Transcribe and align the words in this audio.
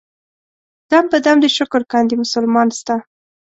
دم 0.91 1.05
په 1.11 1.17
دم 1.25 1.37
دې 1.43 1.49
شکر 1.57 1.81
کاندي 1.91 2.15
مسلمان 2.23 2.67
ستا. 2.79 2.95